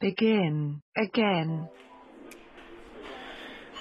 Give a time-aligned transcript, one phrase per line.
[0.00, 1.66] Begin again.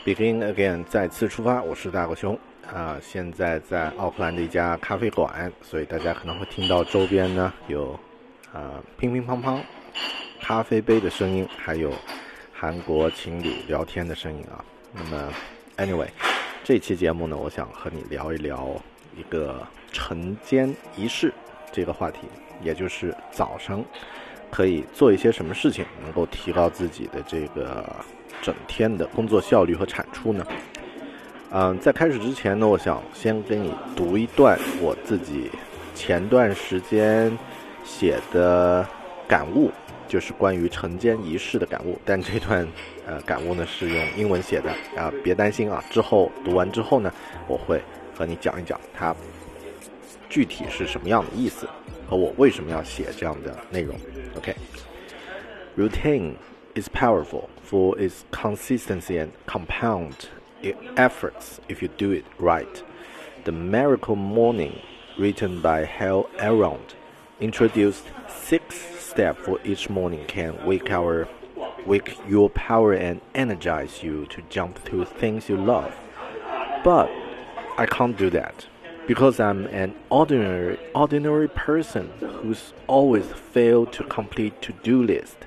[0.03, 1.61] Begin again，再次出发。
[1.61, 2.35] 我是大狗熊
[2.73, 7.91] 啊，现在在奥克兰的一家咖啡馆，所以大家可能会听到周边呢有
[8.51, 9.61] 啊乒乒乓乓
[10.41, 11.93] 咖啡杯的声音，还有
[12.51, 14.65] 韩国情侣聊天的声音啊。
[14.91, 15.31] 那么
[15.77, 16.09] ，anyway，
[16.63, 18.69] 这期节目呢，我想和你聊一聊
[19.15, 21.31] 一个晨间仪式
[21.71, 22.21] 这个话题，
[22.63, 23.85] 也就是早上。
[24.49, 27.85] 可以做一些什么事情，能够提高自己的这个
[28.41, 30.45] 整天的工作效率和产出呢？
[31.51, 35.49] 嗯，在开始之前呢，我想先给你读一段我自己
[35.95, 37.37] 前段时间
[37.85, 38.85] 写的
[39.27, 39.71] 感悟，
[40.09, 41.97] 就是关于晨间仪式的感悟。
[42.03, 42.67] 但这段
[43.05, 47.09] 呃感悟呢是用英文写的啊，别担心啊，之后读完之后呢，
[47.47, 47.81] 我会
[48.13, 49.15] 和你讲一讲它
[50.29, 51.65] 具体是什么样的意思。
[52.08, 53.96] 和我为什么要写这样的内容？
[54.36, 56.36] OK。Routine
[56.74, 60.28] is powerful for its consistency and compound
[60.96, 62.82] efforts if you do it right.
[63.44, 64.80] The Miracle Morning,
[65.18, 66.94] written by Hal Elrond,
[67.40, 71.28] introduced six steps for each morning can wake our
[71.86, 75.92] wake your power and energize you to jump through things you love.
[76.84, 77.10] But
[77.76, 78.66] I can't do that
[79.07, 85.37] because I'm an ordinary ordinary person who's always failed to complete to-do list.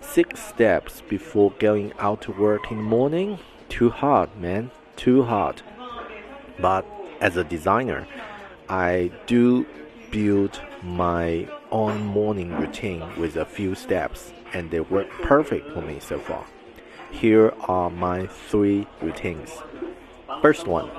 [0.00, 3.38] Six steps before going out to work in the morning?
[3.68, 4.70] Too hard, man.
[4.96, 5.62] Too hard.
[6.58, 6.86] But
[7.20, 8.08] as a designer,
[8.68, 9.66] I do
[10.10, 16.00] build my own morning routine with a few steps and they work perfect for me
[16.00, 16.46] so far.
[17.10, 19.50] Here are my three routines.
[20.40, 20.90] First one,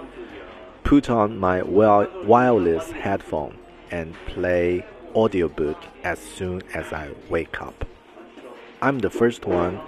[0.87, 3.57] put on my wireless headphone
[3.91, 7.83] and play audiobook as soon as I wake up.
[8.81, 9.81] I'm the first one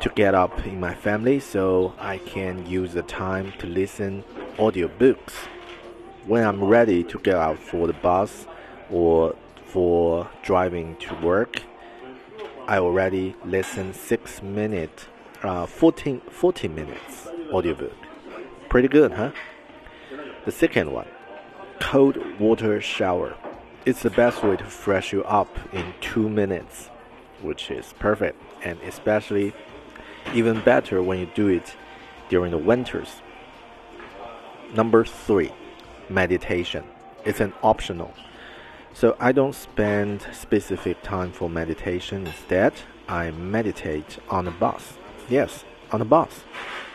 [0.00, 4.24] to get up in my family so I can use the time to listen
[4.56, 5.46] audiobooks.
[6.24, 8.48] When I'm ready to get out for the bus
[8.90, 11.62] or for driving to work,
[12.66, 15.06] I already listen 6 minutes,
[15.44, 17.94] uh, 14, 40 minutes audiobook.
[18.68, 19.30] Pretty good, huh?
[20.46, 21.08] The second one,
[21.80, 23.36] cold water shower.
[23.84, 26.88] It's the best way to fresh you up in two minutes,
[27.42, 29.52] which is perfect and especially
[30.34, 31.74] even better when you do it
[32.28, 33.22] during the winters.
[34.72, 35.50] Number three,
[36.08, 36.84] meditation.
[37.24, 38.14] It's an optional.
[38.94, 42.24] So I don't spend specific time for meditation.
[42.28, 42.72] Instead,
[43.08, 44.92] I meditate on the bus.
[45.28, 46.44] Yes, on the bus.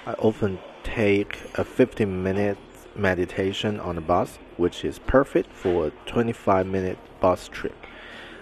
[0.06, 2.58] I often take a 15 minute
[3.01, 7.77] meditation on the bus, which is perfect for a 25 minute bus trip.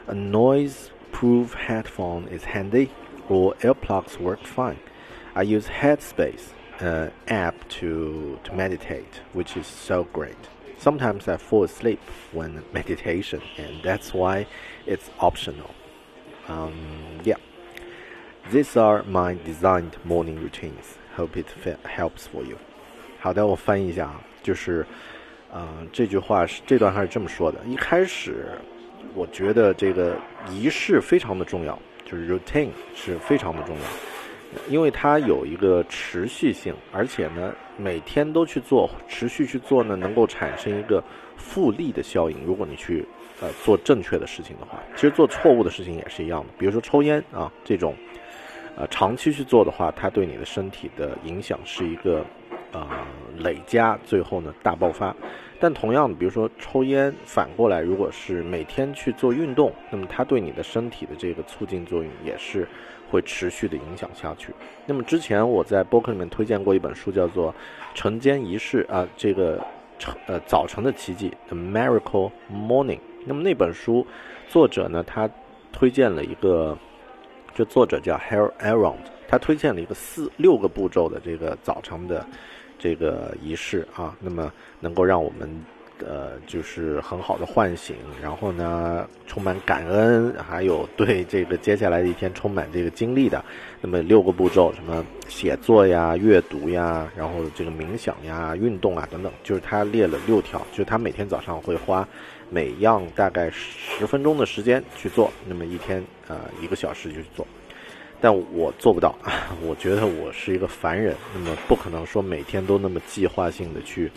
[0.06, 2.90] A noise proof headphone is handy,
[3.28, 4.80] or earplugs work fine.
[5.34, 10.36] I use Headspace uh, app to, to meditate, which is so great.
[10.78, 12.00] Sometimes I fall asleep
[12.32, 14.46] when meditation, and that's why
[14.86, 15.74] it's optional.
[16.48, 17.36] Um, yeah,
[18.52, 20.98] these are my designed morning routines.
[21.16, 21.48] Hope it
[21.84, 22.58] helps for you.
[23.20, 24.20] 好的，我翻译一下啊。
[24.41, 24.85] 就是，
[25.51, 27.59] 呃，这句话是这段还是这么说的。
[27.65, 28.47] 一开始，
[29.13, 30.15] 我觉得这个
[30.49, 33.81] 仪式非常的重要，就是 routine 是非常的重要，
[34.69, 41.03] 因为它有一个持续性，而且呢，每天都去做，持续去做呢，能够产生一个
[41.35, 42.43] 复利的效应。
[42.45, 43.05] 如果你去
[43.41, 46.47] 呃做正确的事情的话，其实做错误的事情也是一样的。
[46.57, 47.93] 比如说抽烟啊这种，
[48.77, 52.25] 呃，长期去做的话，它对你的身体的影响是一个。
[52.71, 52.87] 呃，
[53.39, 55.15] 累加最后呢大爆发，
[55.59, 62.67] 但同样的，比如说抽烟，反过来，如果是每天去做运动，那么它对你的身体的这个促进作用也是
[63.09, 64.53] 会持续的影响下去。
[64.85, 67.51] 那么之前我在博客里面推荐过一本书，叫做
[67.95, 69.59] 《晨间仪式》啊，这个
[70.27, 72.97] 呃早晨的奇迹，《The Miracle Morning》。
[73.25, 74.05] 那么那本书
[74.47, 75.29] 作者呢，他
[75.71, 76.77] 推荐了一个，
[77.53, 78.95] 这作者叫 Hal Elrond，
[79.29, 82.25] 他推荐了一个四六个步骤的这个早晨的。
[82.81, 84.49] 这个仪式啊，那么
[84.79, 85.65] 能够让我们
[85.99, 87.93] 呃，就是很好的唤醒，
[88.23, 93.43] 然后呢，充满感恩，还有对这个接下来的一天充满这个精力的。
[93.81, 102.07] 那么六个步骤，什么写作呀、阅读呀，然后这个冥想呀、运动啊等等，就是他列了六条，就是他每天早上会花
[102.49, 107.45] 每样大概十分钟的时间去做，那么一天呃一个小时就去做。
[108.21, 109.15] 但我做不到，
[109.65, 114.11] 我觉得我是一个凡人，那么不可能说每天都那么计划性的去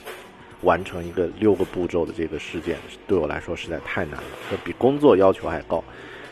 [0.63, 2.77] 完成一个六个步骤的这个事件，
[3.07, 5.83] 对我来说实在太难了，这比工作要求还高。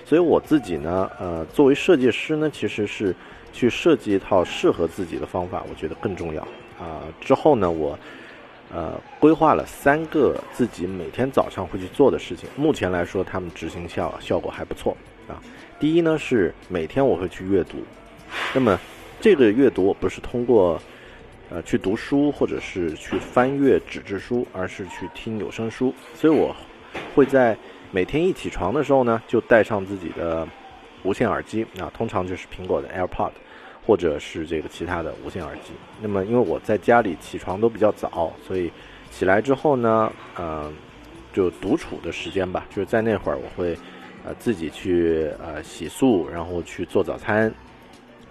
[0.04, 3.14] 所以我自己呢，呃，作为设计师呢，其实是
[3.52, 6.42] 去设计一套适合自己的方法，我觉得更重要
[6.78, 7.02] 啊。
[7.20, 7.96] 之后呢，我
[8.72, 14.96] 呃规划了三个自己每天早上会去做的事情，目前来说，他们执行效效果还不错
[15.30, 15.40] 啊。
[15.78, 17.78] 第一呢是每天我会去阅读，
[18.54, 18.78] 那么
[19.20, 20.80] 这个阅读不是通过
[21.50, 26.54] 呃去读书或者是去翻阅纸质书，而是去听有声书，所以我
[27.14, 27.56] 会在。
[27.92, 30.46] 每天一起床的时候呢，就带上自己的
[31.02, 33.32] 无线耳机，啊，通常就是苹果的 AirPod，
[33.84, 35.72] 或者是这个其他的无线耳机。
[36.00, 38.70] 那么，因为我在家里起床都比较早，所以
[39.10, 40.72] 起来之后呢，嗯，
[41.32, 43.76] 就独处的时间吧，就是在那会儿我会
[44.24, 47.52] 呃自己去呃洗漱，然后去做早餐，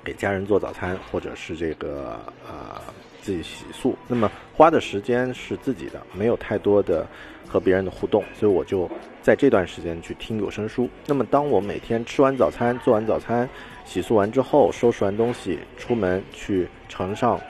[0.03, 2.81] 给家人做早餐，或者是这个呃
[3.21, 3.93] 自己洗漱。
[4.07, 7.07] 那么花的时间是自己的，没有太多的。
[7.51, 8.87] 和别人的互动，所以我就
[9.23, 10.87] 在这段时间去听有声书。
[11.07, 13.49] 那么，当我每天吃完早餐、做完早餐、
[13.85, 17.41] 洗漱完之后，收拾完东西，出门去乘上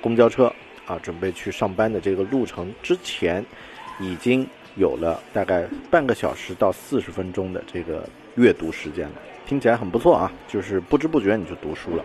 [0.00, 0.52] 公交车
[0.84, 3.46] 啊，准备去上班的这个路程之前，
[4.00, 4.44] 已经
[4.76, 9.14] 有了大概半个小时到四十分钟的这个阅读时间了。
[9.46, 12.04] 听起来很不错啊，就是不知不觉你就读书了。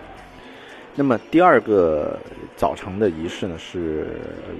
[0.95, 2.17] 那么第二个
[2.55, 4.07] 早晨的仪式呢，是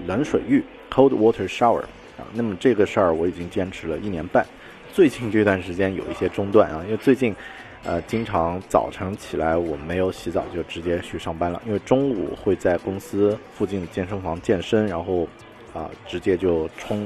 [0.05, 1.83] 冷水浴 （cold water shower）。
[2.17, 4.45] 啊，那么这个事儿我已经坚持了一年半，
[4.93, 7.35] 最近这段时间有一些中断啊，因为最近，
[7.83, 15.27] 呃，经常早晨起来我没有洗澡就直接去上班了，因为中午会在公司附近健身房健身，然后
[15.73, 17.05] 啊直接就冲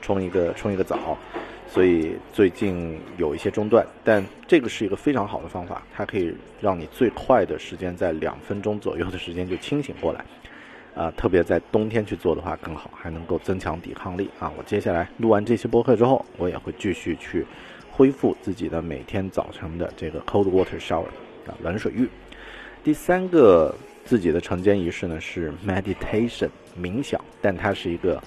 [0.00, 1.16] 冲一个冲一个澡，
[1.68, 10.24] 所以最近有一些中断，但这个是一个非常好的方法，它可以让你最快的时间在两分钟左右的时间就清醒过来。
[10.92, 14.52] 啊，特别在冬天去做的话更好，还能够增强抵抗力啊！
[14.58, 17.46] 我接下来录完这期播客之后，我也会继续去
[17.92, 21.06] 恢复自己的每天早晨的这个 cold water shower
[21.46, 22.08] 啊，冷水浴。
[22.82, 23.72] 第三个
[24.04, 28.20] 自己的晨间仪式呢是 meditation 冥想，但它是一个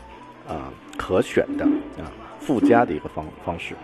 [0.47, 1.65] 啊可选的
[2.01, 3.75] 啊附加的一个方方式。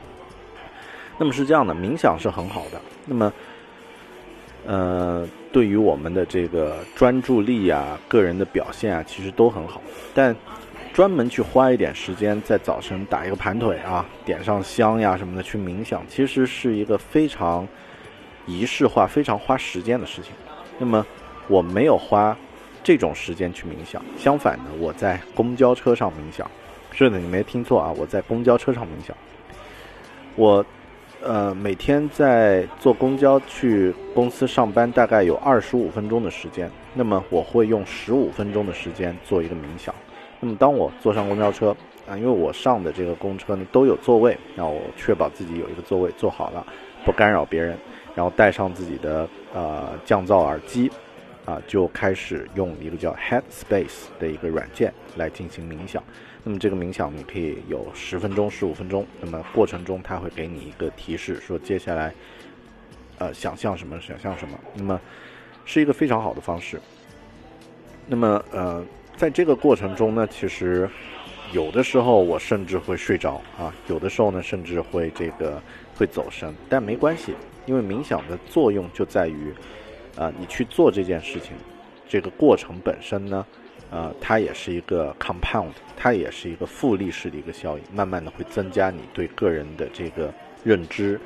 [1.18, 2.80] 那么是这样的，冥想是很好的。
[3.06, 3.34] 那么
[4.66, 9.82] 呃，对于我们的这个专注力啊、个人的表现啊，其实都很好。
[10.14, 10.36] 但
[10.94, 17.68] 专门去花一点时间在早晨打一个盘腿啊、点上香呀什么的去冥想，其实是一个非常
[18.46, 20.32] 仪式化、非常花时间的事情。
[20.78, 21.06] 那么
[21.48, 22.38] 我没有花
[22.84, 26.50] 这种时间去冥想，相反呢，我在公交车上冥想。
[26.92, 29.16] 是的，你没听错啊，我在公交车上冥想。
[30.36, 30.66] 我。
[31.22, 36.72] 呃，每天在坐公交去公司上班，大概有二十五分钟的时间。
[36.94, 39.94] 那么我会用十五分钟的时间做一个冥想。
[40.40, 41.76] 那么当我坐上公交车
[42.10, 46.66] 啊，因为我上的这个公车呢都有座位，那我确保自己有一个座位坐好了，
[47.04, 47.78] 不干扰别人，
[48.16, 50.90] 然后带上自己的呃降噪耳机，
[51.50, 56.04] 啊，就开始用一个叫 Headspace 的一个软件来进行冥想。
[56.44, 59.04] 那么这个冥想你可以有十分钟、十五分钟。
[59.20, 62.14] 那么过程中它会给你一个提示，说接下来，
[63.18, 64.60] 呃，想象什么，想象什么。
[64.76, 65.02] 那么
[65.66, 66.80] 是一个非常好的方式。
[68.06, 68.86] 那么呃，
[69.18, 70.88] 在这个过程中呢，其实
[71.52, 75.60] 有的时候我甚至会睡着啊，有的时候呢甚至会这个
[75.96, 77.34] 会走神，但没关系，
[77.66, 79.52] 因为冥想的作用就在于，
[80.20, 81.54] 啊，你去做这件事情，
[82.08, 83.46] 这个过程本身呢。
[83.92, 90.32] 呃，它也是一个 compound，它也是一个复利式的一个效应，慢慢的会增加你对个人的这个
[90.64, 91.20] 认知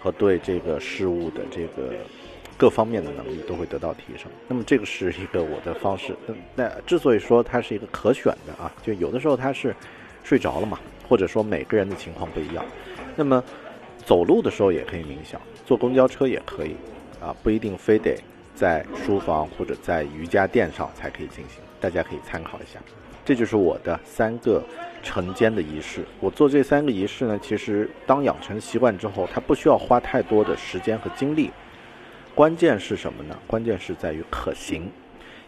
[0.00, 1.94] 和对这个事物的这个
[2.56, 4.28] 各方面的能力都会得到提升。
[4.48, 6.12] 那么这个是一个我的方式。
[6.56, 9.72] 那之所以说它是一个可选的啊，就有的时候它是
[10.24, 12.64] 睡着了嘛，或者说每个人的情况不一样。
[13.14, 13.40] 那么
[14.04, 16.74] 走路的时候也可以冥想，坐公交车也可以
[17.20, 18.18] 啊，不一定非得
[18.58, 21.62] 在书房或者在瑜伽垫上才可以进行。
[21.80, 22.80] 大家可以参考一下，
[23.24, 24.60] 这就是我的三个
[25.00, 26.04] 晨间的仪式。
[26.18, 31.52] 我做这三个仪式呢，其实当养成习惯之后，它不需要花太多的时间和精力。
[32.34, 33.38] 关键是什么呢？
[33.46, 34.90] 关键是在于可行。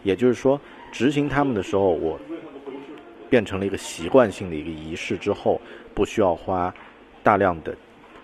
[0.03, 2.17] 也就是说，执行他们的时候，我
[3.29, 5.59] 变成了一个习惯性的一个仪式之后，
[5.93, 6.73] 不需要花
[7.21, 7.75] 大量的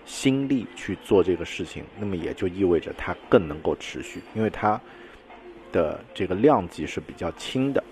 [0.08, 1.84] 心力去做这个事情。
[2.00, 4.80] 那么也就意味着它更能够持续，因为它
[5.70, 7.84] 的这个量级是比较轻的。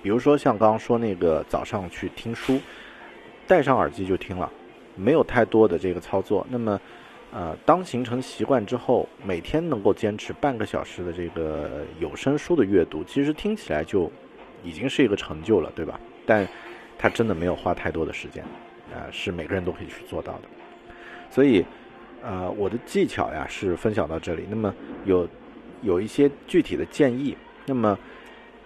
[0.00, 2.60] 比如说像刚刚说那个早上去听书，
[3.48, 4.48] 戴上耳机就听了，
[4.94, 6.46] 没有太多的这个操作。
[6.48, 6.80] 那么，
[7.32, 14.10] 呃，当形成习惯之后，每天能够坚持半个小时的这个有声书的阅读，其实听起来就
[14.62, 15.98] 已经是一个成就了，对吧？
[16.24, 16.46] 但
[16.96, 18.44] 它真的没有花太多的时间，
[18.94, 20.42] 呃，是每个人都可以去做到的。
[21.30, 21.64] 所以，
[22.22, 24.44] 呃，我的技巧呀是分享到这里。
[24.48, 25.28] 那么有
[25.82, 27.98] 有一些具体的建议，那么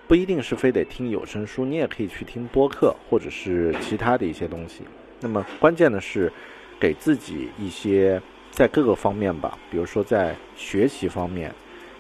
[0.07, 4.83] 不一定是非得听有声书，你也可以去听播客或者是其他的一些东西。
[5.21, 6.33] 那么关键的是
[6.81, 11.53] 给自己一些在各个方面吧，比如说在学习方面，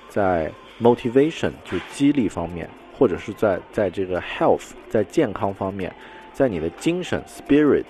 [0.09, 0.51] 在
[0.81, 5.95] motivation 就激励方面，或者是在在这个 health 在健康方面，
[6.33, 7.85] 在你的精神 spirit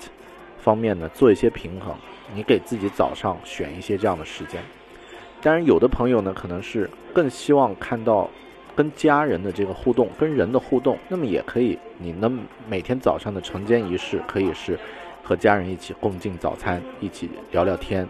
[0.61, 1.95] 方面呢做一些平衡。
[2.35, 4.63] 你给自己早上选一些这样的时间，
[5.43, 8.31] 当然有的朋友呢，可能是更希望看到
[8.75, 14.79] 跟家人的这个互动，跟人的互动，那么也可以，你能每天早上的晨间仪式可以是
[15.23, 18.07] 和家人一起共进早餐，一起聊聊天。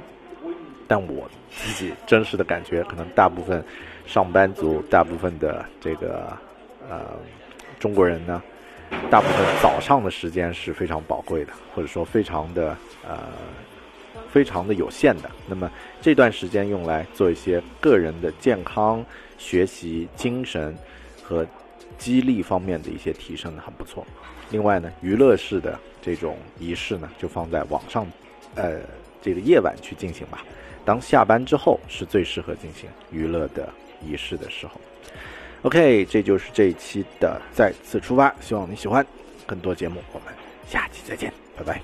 [0.86, 3.64] 但我自己真实的感觉，可能大部分
[4.06, 6.36] 上班族，大部分的这个
[6.88, 7.00] 呃
[7.80, 8.42] 中国人呢，
[9.10, 12.76] 大部分早上的时间是非常宝贵的，或者说非常的
[13.08, 13.18] 呃。
[14.32, 15.70] 非常的有限的，那么
[16.00, 19.04] 这段时间用来做一些个人的健康、
[19.36, 20.74] 学习、精神
[21.22, 21.46] 和
[21.98, 24.06] 激励方面的一些提升呢，很不错。
[24.50, 28.06] 另外呢，娱乐式的这种仪式呢，就放在网上，
[28.54, 28.80] 呃，
[29.20, 30.44] 这个夜晚去进行吧。
[30.84, 33.68] 当下班之后是最适合进行娱乐的
[34.04, 34.80] 仪式的时候。
[35.62, 39.06] OK，这就是这一期的再次出发，希望你喜欢。
[39.46, 40.34] 更多节目，我们
[40.66, 41.80] 下期再见，拜拜。